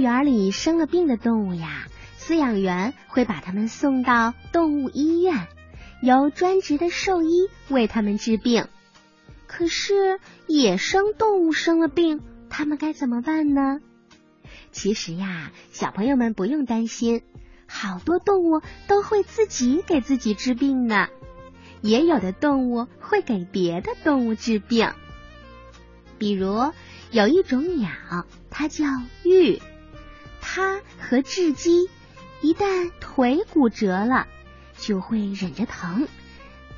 [0.00, 1.86] 园里生了病的动物呀，
[2.18, 5.46] 饲养员会把它们送到动物医院，
[6.02, 8.66] 由专职的兽医为它们治病。
[9.46, 13.80] 可是野生动物生了病，它们该怎么办呢？
[14.72, 17.22] 其实呀，小朋友们不用担心，
[17.66, 21.08] 好多动物都会自己给自己治病呢。
[21.80, 24.90] 也有的动物会给别的动物治病，
[26.18, 26.72] 比如
[27.10, 27.90] 有一种鸟，
[28.50, 28.84] 它叫
[29.24, 29.60] 玉，
[30.52, 31.88] 它和雉鸡
[32.40, 34.26] 一旦腿骨折了，
[34.76, 36.08] 就会忍着疼，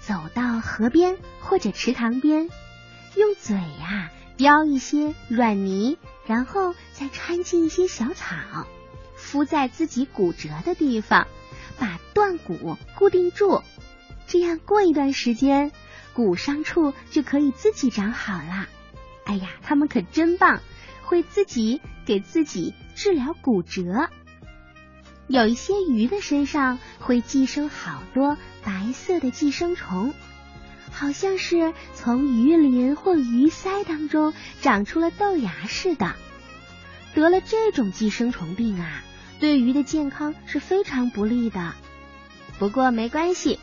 [0.00, 2.50] 走到河边或者池塘边，
[3.14, 8.66] 用嘴呀叼一些软泥，然后再掺进一些小草，
[9.14, 11.28] 敷在自己骨折的地方，
[11.78, 13.62] 把断骨固定住。
[14.26, 15.70] 这样过一段时间，
[16.12, 18.66] 骨伤处就可以自己长好了。
[19.26, 20.60] 哎呀，他们可真棒，
[21.04, 24.10] 会自己给自己治疗骨折。
[25.26, 30.12] 有一些鱼的身上会寄生好多白色的寄生虫，
[30.90, 36.14] 好像是从鱼鳞或鱼鳃当中长出了豆芽似的。
[37.14, 39.02] 得了这种寄生虫病啊，
[39.40, 41.72] 对鱼的健康是非常不利的。
[42.58, 43.58] 不过没关系。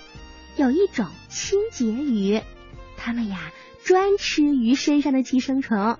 [0.56, 2.42] 有一种清洁鱼，
[2.98, 3.52] 它们呀
[3.84, 6.00] 专吃鱼身上的寄生虫，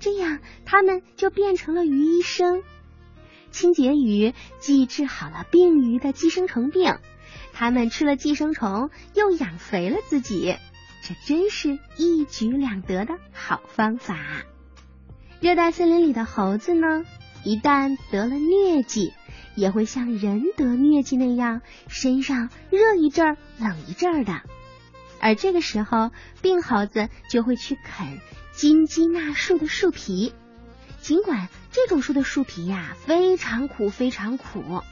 [0.00, 2.62] 这样它们就变成了鱼医生。
[3.52, 6.96] 清洁鱼既治好了病鱼的寄生虫病，
[7.52, 10.56] 它们吃了寄生虫又养肥了自己，
[11.02, 14.16] 这真是一举两得的好方法。
[15.40, 17.04] 热带森林里的猴子呢，
[17.44, 19.12] 一旦得了疟疾。
[19.56, 24.42] 也会像人得疟疾那样，身上热一阵儿，冷一阵儿的。
[25.20, 28.20] 而这个时候，病猴子就会去啃
[28.60, 30.34] 金鸡纳树的树皮。
[31.00, 34.82] 尽管这种树的树皮呀非常苦，非常苦，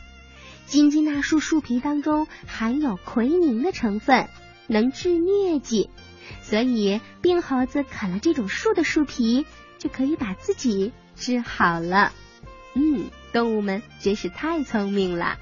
[0.65, 4.27] 金鸡纳树树皮当中含有奎宁的成分，
[4.69, 5.91] 能治疟疾。
[6.41, 9.45] 所以，病猴子啃了这种树的树皮，
[9.77, 12.15] 就可以把自己治好了。
[12.73, 13.11] 嗯。
[13.35, 15.39] 动物们真是太聪明了。